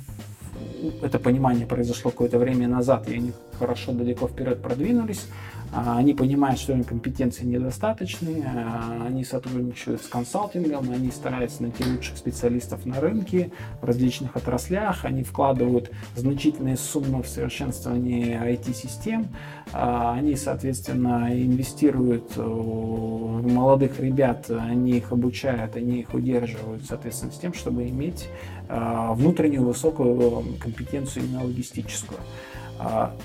[1.01, 3.07] это понимание произошло какое-то время назад.
[3.07, 5.27] Я не хорошо далеко вперед продвинулись,
[5.71, 12.17] они понимают, что им компетенции недостаточны, а, они сотрудничают с консалтингом, они стараются найти лучших
[12.17, 13.51] специалистов на рынке
[13.81, 19.27] в различных отраслях, они вкладывают значительные суммы в совершенствование IT-систем,
[19.71, 27.37] а, они, соответственно, инвестируют в молодых ребят, они их обучают, они их удерживают, соответственно, с
[27.37, 28.27] тем, чтобы иметь
[28.67, 32.19] внутреннюю высокую компетенцию именно логистическую.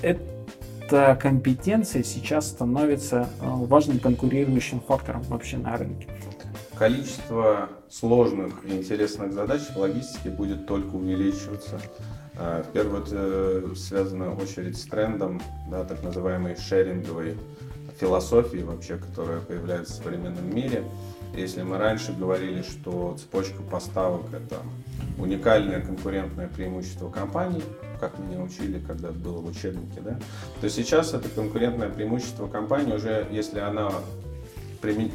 [0.01, 0.19] Это
[0.85, 6.07] эта компетенция сейчас становится э, важным конкурирующим фактором вообще на рынке.
[6.77, 11.81] Количество сложных и интересных задач в логистике будет только увеличиваться.
[12.35, 17.35] Э, в первую очередь э, связана очередь с трендом, да, так называемой шеринговой
[17.99, 20.83] философии вообще, которая появляется в современном мире.
[21.35, 24.57] Если мы раньше говорили, что цепочка поставок это
[25.17, 27.63] уникальное конкурентное преимущество компании,
[27.99, 30.19] как меня учили, когда было в учебнике, да,
[30.61, 33.91] то сейчас это конкурентное преимущество компании уже, если она
[34.81, 35.11] примен...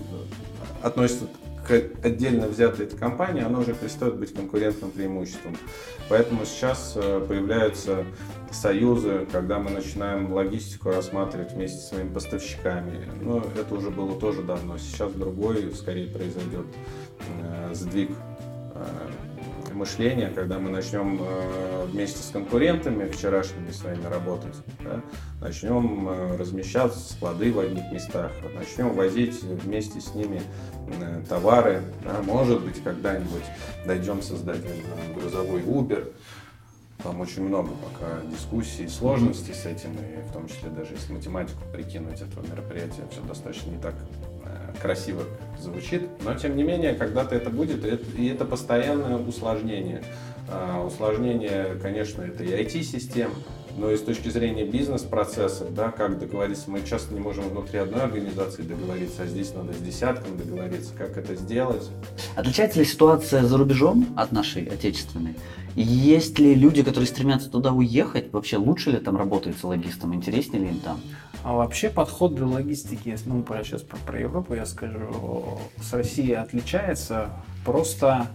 [0.83, 1.27] относится
[1.67, 1.73] к
[2.05, 5.57] отдельно взятой этой компании, оно уже перестает быть конкурентным преимуществом.
[6.09, 8.05] Поэтому сейчас э, появляются
[8.51, 13.09] союзы, когда мы начинаем логистику рассматривать вместе с своими поставщиками.
[13.21, 14.79] Но ну, это уже было тоже давно.
[14.79, 16.67] Сейчас другой скорее произойдет
[17.43, 18.11] э, сдвиг
[18.75, 18.85] э,
[19.75, 25.01] мышления, когда мы начнем э, вместе с конкурентами вчерашними своими работать, да,
[25.41, 30.43] начнем э, размещать склады в одних местах, начнем возить вместе с ними
[31.01, 33.45] э, товары, да, может быть, когда-нибудь
[33.87, 34.61] дойдем создать
[35.15, 36.13] грузовой Uber,
[37.03, 41.63] там очень много пока дискуссий, сложностей с этим, и в том числе даже если математику
[41.73, 43.95] прикинуть этого мероприятия, все достаточно не так
[44.81, 45.23] красиво
[45.59, 47.85] звучит, но тем не менее, когда-то это будет,
[48.17, 50.03] и это постоянное усложнение.
[50.49, 53.31] А, усложнение, конечно, это и IT-систем,
[53.81, 58.03] но и с точки зрения бизнес-процессов, да, как договориться, мы часто не можем внутри одной
[58.03, 61.89] организации договориться, а здесь надо с десятком договориться, как это сделать.
[62.37, 65.35] Отличается ли ситуация за рубежом от нашей отечественной?
[65.77, 68.31] Есть ли люди, которые стремятся туда уехать?
[68.33, 70.15] Вообще лучше ли там работается логистом?
[70.15, 71.01] Интереснее ли им там?
[71.43, 75.91] А вообще подход для логистики, если мы про, сейчас про, про Европу я скажу, с
[75.95, 77.31] Россией отличается
[77.65, 78.27] просто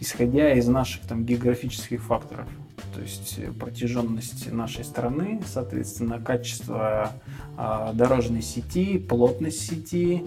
[0.00, 2.48] исходя из наших там географических факторов.
[2.94, 7.12] То есть протяженность нашей страны, соответственно, качество
[7.58, 10.24] э, дорожной сети, плотность сети,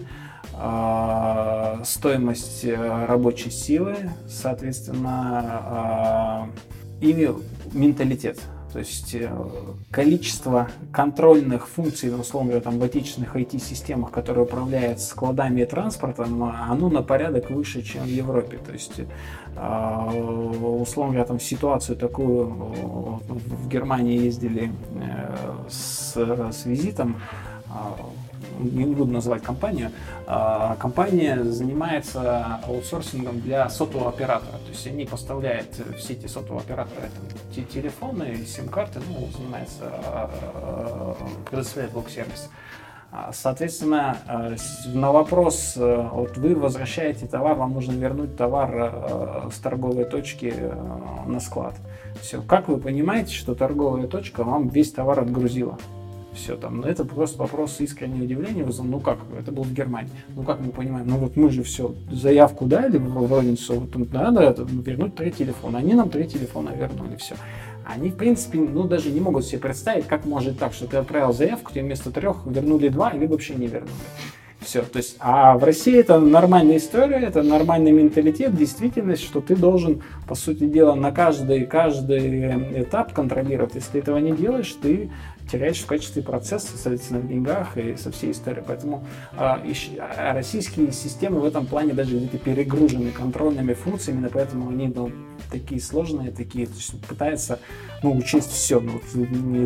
[0.52, 6.50] э, стоимость рабочей силы, соответственно,
[7.00, 7.32] э, и
[7.72, 8.38] менталитет.
[8.72, 9.30] То есть э,
[9.90, 16.88] количество контрольных функций, условно говоря, там, в отечественных IT-системах, которые управляют складами и транспортом, оно
[16.90, 18.58] на порядок выше, чем в Европе.
[18.58, 20.20] То есть, э,
[20.60, 27.16] условно говоря, там ситуацию такую в Германии ездили э, с, с визитом,
[28.58, 29.90] не буду называть компанию,
[30.26, 34.58] а, компания занимается аутсорсингом для сотового оператора.
[34.58, 41.16] То есть они поставляют в сети сотового оператора там, телефоны, сим-карты, ну, занимается, а,
[41.50, 42.50] предоставляет блок-сервис.
[43.10, 44.18] А, соответственно,
[44.86, 50.52] на вопрос, вот вы возвращаете товар, вам нужно вернуть товар с торговой точки
[51.26, 51.74] на склад.
[52.20, 52.42] Все.
[52.42, 55.78] Как вы понимаете, что торговая точка вам весь товар отгрузила?
[56.38, 56.80] Все там.
[56.80, 58.86] Но это просто вопрос искреннего удивления вызвал.
[58.86, 60.10] Ну как, это было в Германии.
[60.34, 64.40] Ну как мы понимаем, ну вот мы же все, заявку дали в розницу, вот надо
[64.40, 65.78] это, вернуть три телефона.
[65.78, 67.34] Они нам три телефона вернули, все.
[67.84, 71.32] Они, в принципе, ну, даже не могут себе представить, как может так, что ты отправил
[71.32, 73.92] заявку, тебе вместо трех вернули два или вообще не вернули.
[74.60, 79.56] Все, то есть, а в России это нормальная история, это нормальный менталитет, действительность, что ты
[79.56, 83.76] должен, по сути дела, на каждый, каждый этап контролировать.
[83.76, 85.10] Если ты этого не делаешь, ты
[85.50, 88.64] теряешь в качестве процесса, соответственно, в деньгах и со всей историей.
[88.66, 89.04] Поэтому
[89.36, 89.60] а,
[89.98, 95.10] а, российские системы в этом плане даже где-то перегружены контрольными функциями, именно поэтому они ну,
[95.50, 97.60] такие сложные, такие, то есть пытаются
[98.02, 98.80] ну, учесть все.
[98.80, 99.00] Ну,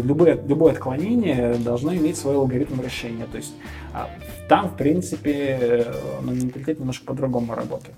[0.03, 3.27] любое, любое отклонение должно иметь свой алгоритм решения.
[3.31, 3.55] То есть
[3.93, 4.09] а,
[4.49, 7.95] там, в принципе, э, ну, менталитет немножко по-другому работает.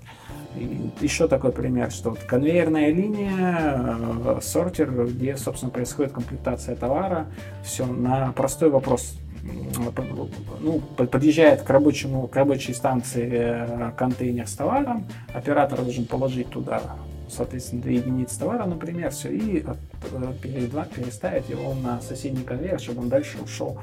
[1.01, 7.27] Еще такой пример, что вот конвейерная линия, э, сортер, где, собственно, происходит комплектация товара,
[7.63, 9.17] все на простой вопрос.
[10.61, 16.81] Ну, подъезжает к, рабочему, к рабочей станции э, контейнер с товаром, оператор должен положить туда,
[17.29, 23.09] соответственно, две единицы товара, например, все, и э, переставить его на соседний конвейер, чтобы он
[23.09, 23.79] дальше ушел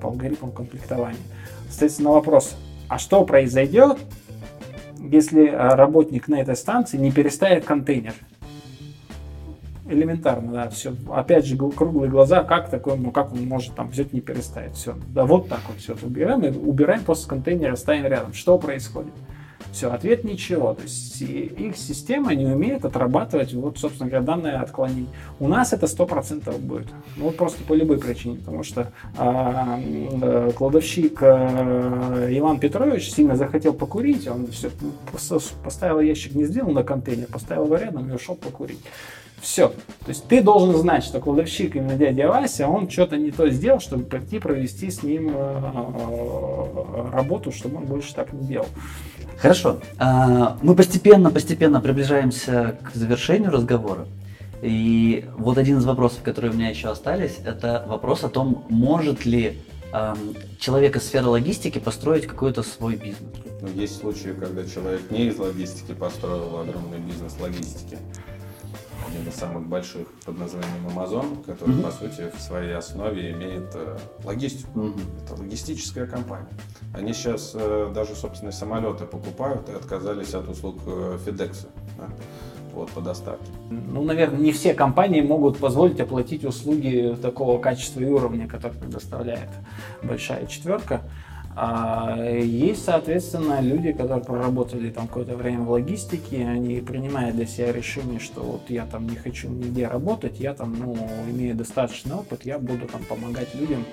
[0.00, 1.20] по алгоритму комплектования.
[1.68, 2.56] Соответственно, вопрос,
[2.88, 3.98] а что произойдет,
[4.98, 8.14] если а, работник на этой станции не переставит контейнер.
[9.88, 10.94] Элементарно, да, все.
[11.10, 14.94] Опять же, круглые глаза, как такой, ну, как он может там взять не переставить, все.
[15.14, 18.34] Да, вот так вот все убираем, и убираем после контейнера, ставим рядом.
[18.34, 19.12] Что происходит?
[19.72, 20.74] Все, ответ ничего.
[20.74, 25.08] То есть их система не умеет отрабатывать, вот, собственно говоря, данное отклонение.
[25.38, 26.88] У нас это 100% будет.
[27.16, 28.36] Ну, вот просто по любой причине.
[28.36, 34.70] Потому что а, э, кладовщик э, Иван Петрович сильно захотел покурить, он все
[35.62, 38.80] поставил ящик, не сделал на контейнер, поставил его рядом и ушел покурить.
[39.40, 39.68] Все.
[39.68, 43.80] То есть ты должен знать, что кладовщик именно дядя Вася, он что-то не то сделал,
[43.80, 48.66] чтобы прийти провести с ним э, работу, чтобы он больше так не делал.
[49.38, 49.78] Хорошо.
[49.98, 54.06] А, мы постепенно, постепенно приближаемся к завершению разговора.
[54.60, 59.24] И вот один из вопросов, которые у меня еще остались, это вопрос о том, может
[59.24, 59.58] ли
[60.58, 63.30] человек из сферы логистики построить какой-то свой бизнес.
[63.62, 67.98] Ну, есть случаи, когда человек не из логистики построил огромный бизнес логистики
[69.08, 71.82] один из самых больших под названием Amazon, который, mm-hmm.
[71.82, 74.78] по сути, в своей основе имеет э, логистику.
[74.78, 75.24] Mm-hmm.
[75.24, 76.48] Это логистическая компания.
[76.94, 81.66] Они сейчас э, даже собственные самолеты покупают и отказались от услуг э, FedEx.
[81.96, 82.08] Да?
[82.78, 83.50] вот, по доставке.
[83.70, 89.48] Ну, наверное, не все компании могут позволить оплатить услуги такого качества и уровня, который предоставляет
[90.02, 91.02] большая четверка.
[91.60, 97.72] А есть, соответственно, люди, которые проработали там какое-то время в логистике, они принимают для себя
[97.72, 100.96] решение, что вот я там не хочу нигде работать, я там, ну,
[101.28, 103.84] имею достаточный опыт, я буду там помогать людям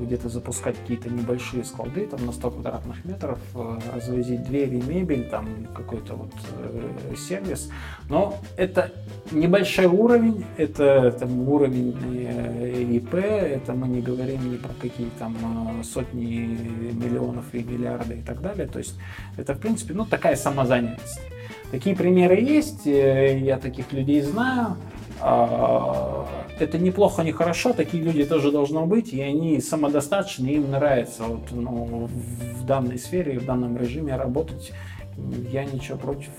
[0.00, 5.66] где-то запускать какие-то небольшие склады, там на 100 квадратных метров, э, развозить двери, мебель, там
[5.74, 7.70] какой-то вот э, сервис.
[8.08, 8.92] Но это
[9.30, 15.36] небольшой уровень, это там, уровень э, ИП, это мы не говорим ни про какие там
[15.80, 16.58] э, сотни
[16.92, 18.66] миллионов и миллиарды и так далее.
[18.66, 18.94] То есть
[19.36, 21.20] это, в принципе, ну, такая самозанятость.
[21.70, 24.76] Такие примеры есть, я таких людей знаю.
[25.20, 26.26] А,
[26.58, 31.50] это неплохо, не хорошо, такие люди тоже должны быть, и они самодостаточны, им нравится вот,
[31.50, 32.08] ну,
[32.58, 34.72] в данной сфере, в данном режиме работать.
[35.50, 36.30] Я ничего против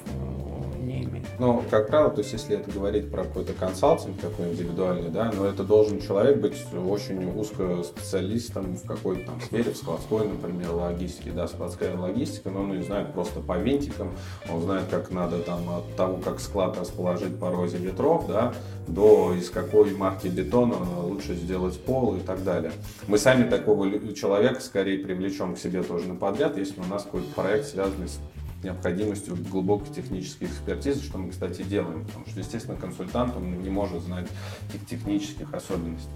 [1.39, 5.45] но, как правило, то есть, если это говорить про какой-то консалтинг такой индивидуальный, да, но
[5.45, 6.55] это должен человек быть
[6.87, 12.61] очень узко специалистом в какой-то там сфере, в складской, например, логистике, да, складская логистика, но
[12.61, 14.11] он не знает просто по винтикам,
[14.51, 18.53] он знает, как надо там от того, как склад расположить по розе ветров, да,
[18.87, 22.71] до из какой марки бетона лучше сделать пол и так далее.
[23.07, 27.33] Мы сами такого человека скорее привлечем к себе тоже на подряд, если у нас какой-то
[27.33, 28.19] проект связанный с
[28.63, 34.01] необходимостью глубокой технической экспертизы, что мы, кстати, делаем, потому что, естественно, консультант он не может
[34.03, 34.27] знать
[34.69, 36.09] этих технических особенностей.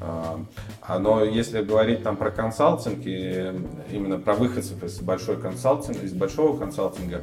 [0.00, 0.40] А,
[0.98, 3.52] но если говорить там про консалтинг, и
[3.90, 7.22] именно про выходцев из большой консалтинг, из большого консалтинга,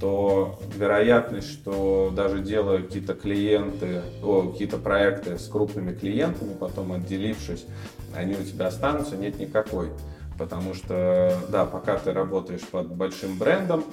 [0.00, 7.66] то вероятность, что даже делая какие-то клиенты, какие-то проекты с крупными клиентами, потом отделившись,
[8.16, 9.90] они у тебя останутся, нет никакой.
[10.40, 13.84] Потому что, да, пока ты работаешь под большим брендом,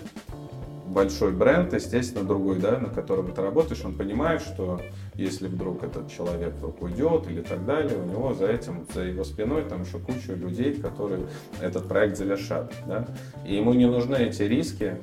[0.88, 4.80] большой бренд, естественно, другой, да, на котором ты работаешь, он понимает, что
[5.14, 9.26] если вдруг этот человек вдруг уйдет или так далее, у него за этим, за его
[9.26, 11.28] спиной там еще куча людей, которые
[11.60, 13.06] этот проект завершат, да,
[13.46, 14.96] и ему не нужны эти риски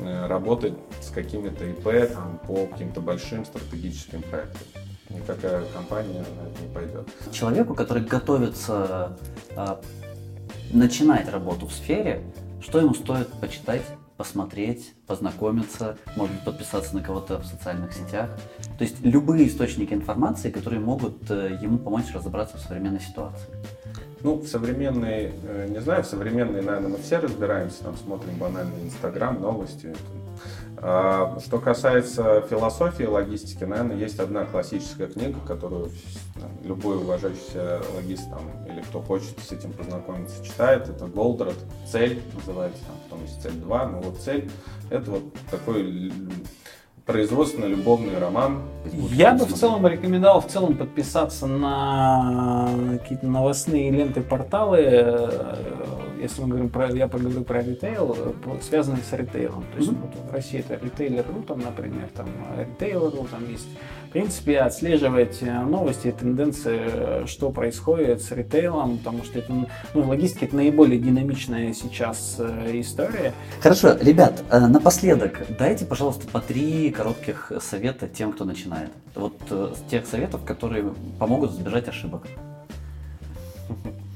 [0.00, 4.60] э, работать с какими-то ИП там, по каким-то большим стратегическим проектам.
[5.08, 7.08] Никакая компания на это не пойдет.
[7.32, 9.16] Человеку, который готовится
[10.72, 12.22] начинать работу в сфере,
[12.60, 13.82] что ему стоит почитать,
[14.16, 18.28] посмотреть, познакомиться, может быть, подписаться на кого-то в социальных сетях.
[18.76, 23.48] То есть любые источники информации, которые могут э, ему помочь разобраться в современной ситуации.
[24.22, 28.82] Ну, в современной, э, не знаю, в современной, наверное, мы все разбираемся, там смотрим банальный
[28.84, 29.94] Инстаграм, новости.
[30.80, 35.90] Что касается философии логистики, наверное, есть одна классическая книга, которую
[36.64, 40.88] любой уважающийся логист там, или кто хочет с этим познакомиться, читает.
[40.88, 44.50] Это Голдрат «Цель» называется, там, потом есть «Цель 2», но вот «Цель»—
[44.90, 46.12] это вот такой
[47.04, 48.62] производственно-любовный роман.
[49.10, 52.70] Я бы в целом рекомендовал в целом подписаться на
[53.02, 55.28] какие-то новостные ленты, порталы.
[56.20, 59.64] Э, если мы говорим про, я поговорю про ритейл, э, связанные с ритейлом.
[59.72, 60.00] То есть mm-hmm.
[60.00, 63.68] вот в России это ритейлер.ру, там, например, там ритейлер.ру, там есть
[64.10, 70.08] в принципе, отслеживать э, новости, тенденции, что происходит с ритейлом, потому что это, ну, в
[70.08, 73.32] логистике это наиболее динамичная сейчас э, история.
[73.60, 78.90] Хорошо, ребят, э, напоследок, дайте, пожалуйста, по три коротких совета тем, кто начинает.
[79.14, 79.38] Вот
[79.88, 82.26] тех советов, которые помогут избежать ошибок.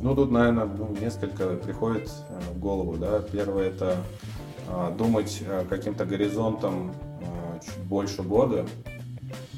[0.00, 2.10] Ну, тут, наверное, ну, несколько приходит
[2.52, 2.96] в голову.
[2.96, 3.20] Да?
[3.20, 3.96] Первое– это
[4.98, 6.92] думать каким-то горизонтом
[7.64, 8.66] чуть больше года,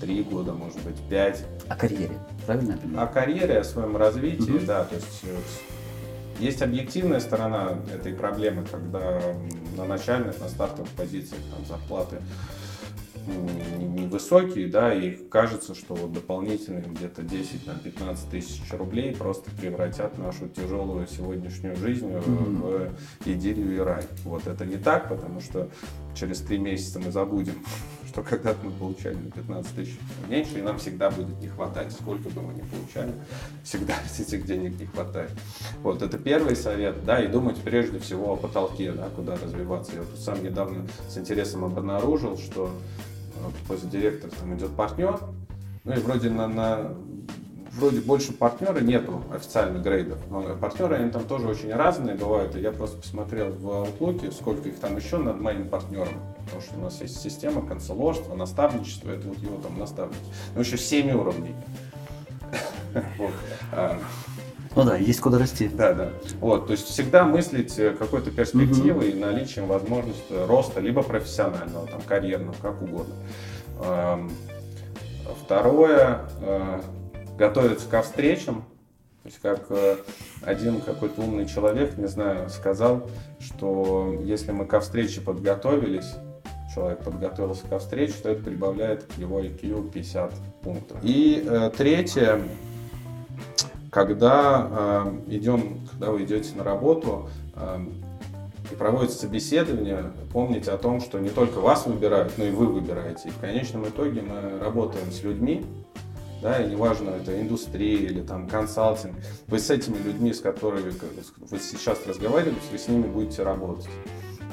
[0.01, 1.45] три года, может быть, пять.
[1.69, 3.09] О карьере, правильно я понимаю?
[3.09, 4.67] О карьере, о своем развитии, mm-hmm.
[4.67, 5.37] да, то есть э,
[6.39, 9.21] есть объективная сторона этой проблемы, когда
[9.77, 12.17] на начальных, на стартовых позициях там зарплаты
[13.29, 21.07] невысокие, да, и кажется, что вот дополнительные где-то 10-15 тысяч рублей просто превратят нашу тяжелую
[21.07, 22.95] сегодняшнюю жизнь mm-hmm.
[23.25, 24.05] в идиллию и рай.
[24.25, 25.69] Вот это не так, потому что
[26.15, 27.55] через три месяца мы забудем,
[28.09, 29.99] что когда-то мы получали на 15 тысяч
[30.29, 33.13] меньше, и нам всегда будет не хватать, сколько бы мы ни получали,
[33.63, 35.31] всегда этих денег не хватает.
[35.83, 39.93] Вот, это первый совет, да, и думать прежде всего о потолке, да, куда развиваться.
[39.95, 42.71] Я вот сам недавно с интересом обнаружил, что
[43.67, 45.19] после директора там идет партнер,
[45.85, 46.95] ну и вроде на, на
[47.79, 52.61] вроде больше партнера нету официальных грейдов, но партнеры они там тоже очень разные бывают, и
[52.61, 56.15] я просто посмотрел в Outlook, сколько их там еще над моим партнером,
[56.45, 60.19] потому что у нас есть система канцеложства, наставничества, это вот его там наставники,
[60.55, 61.55] ну еще 7 уровней.
[64.79, 65.67] Ну да, есть куда расти.
[65.67, 66.11] Да, да.
[66.39, 72.01] Вот, то есть всегда мыслить э, какой-то перспективой и наличием возможности роста, либо профессионального, там,
[72.03, 73.17] карьерного, как угодно.
[75.45, 76.81] Второе, э,
[77.37, 78.67] готовиться ко встречам.
[79.25, 79.97] То есть как э,
[80.43, 83.11] один какой-то умный человек, не знаю, сказал,
[83.41, 86.15] что если мы ко встрече подготовились,
[86.73, 90.99] человек подготовился ко встрече, то это прибавляет к его IQ 50 пунктов.
[91.03, 92.41] И э, третье,
[93.91, 94.69] когда
[95.29, 97.79] э, идем, когда вы идете на работу э,
[98.71, 103.29] и проводится собеседование, помните о том, что не только вас выбирают, но и вы выбираете.
[103.29, 105.65] И в конечном итоге мы работаем с людьми,
[106.43, 109.15] да, и неважно, это индустрия или там консалтинг,
[109.49, 110.93] вы с этими людьми, с которыми
[111.51, 113.89] вы сейчас разговариваете, вы с ними будете работать.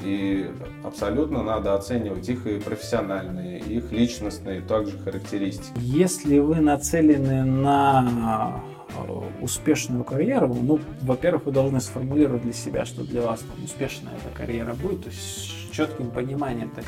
[0.02, 0.50] И
[0.84, 5.72] абсолютно надо оценивать их и профессиональные, их личностные также характеристики.
[5.78, 8.62] Если вы нацелены на
[9.40, 14.36] успешную карьеру, ну, во-первых, вы должны сформулировать для себя, что для вас там, успешная эта
[14.36, 16.70] карьера будет, то есть с четким пониманием.
[16.76, 16.84] -то.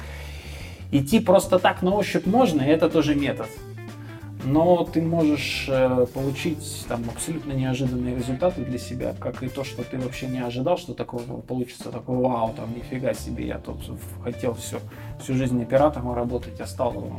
[0.91, 3.49] Идти просто так на ощупь можно, и это тоже метод
[4.49, 9.85] но ты можешь э, получить там абсолютно неожиданные результаты для себя, как и то, что
[9.85, 13.79] ты вообще не ожидал, что такого получится, такой вау, там нифига себе, я тут
[14.25, 14.81] хотел все,
[15.21, 17.13] всю жизнь оператором работать, я стал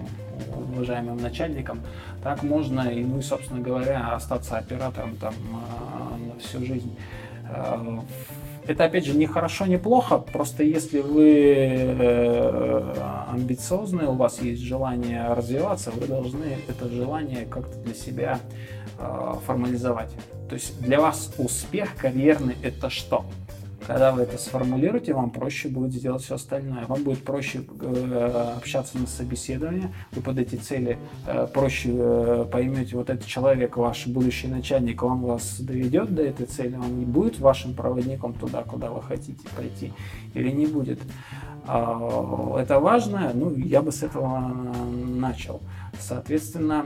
[0.73, 1.81] уважаемым начальником.
[2.23, 6.95] Так можно и, ну и, собственно говоря, остаться оператором там а, на всю жизнь.
[8.69, 11.25] Это, опять же, не хорошо, не плохо, просто если вы
[11.97, 12.93] э,
[13.27, 18.39] амбициозны, у вас есть желание развиваться, вы должны это желание как-то для себя
[18.99, 20.11] э, формализовать.
[20.49, 23.25] То есть для вас успех карьерный это что?
[23.85, 26.85] Когда вы это сформулируете, вам проще будет сделать все остальное.
[26.87, 32.95] Вам будет проще э, общаться на собеседовании, вы под эти цели э, проще э, поймете,
[32.95, 37.39] вот этот человек, ваш будущий начальник, он вас доведет до этой цели, он не будет
[37.39, 39.93] вашим проводником туда, куда вы хотите пойти,
[40.33, 40.99] или не будет.
[41.67, 44.51] Э, это важно, ну, я бы с этого
[45.05, 45.61] начал.
[45.99, 46.85] Соответственно,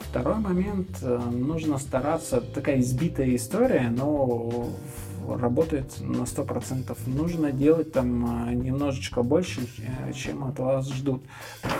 [0.00, 4.68] второй момент, э, нужно стараться, такая избитая история, но
[5.28, 6.96] работает на 100%.
[7.06, 11.22] Нужно делать там а, немножечко больше, э, чем от вас ждут.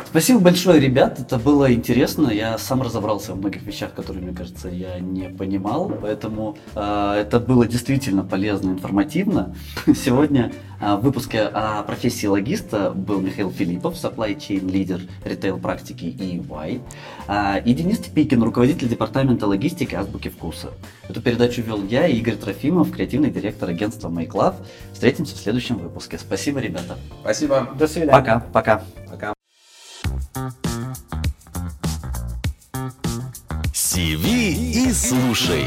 [0.07, 1.21] Спасибо большое, ребят.
[1.21, 2.29] Это было интересно.
[2.29, 5.93] Я сам разобрался в многих вещах, которые, мне кажется, я не понимал.
[6.01, 9.55] Поэтому э, это было действительно полезно, информативно.
[9.95, 10.53] Сегодня
[10.83, 16.81] в выпуске о профессии логиста был Михаил Филиппов, supply chain лидер ритейл практики EY,
[17.29, 20.73] э, и Денис Типикин, руководитель департамента логистики Азбуки Вкуса.
[21.09, 24.57] Эту передачу вел я, Игорь Трофимов, креативный директор агентства Make Love.
[24.93, 26.19] Встретимся в следующем выпуске.
[26.19, 26.99] Спасибо, ребята.
[27.21, 27.69] Спасибо.
[27.79, 28.13] До свидания.
[28.13, 28.41] Пока.
[28.53, 28.83] Пока.
[29.09, 29.35] Пока.
[33.73, 35.67] Сиви и слушай.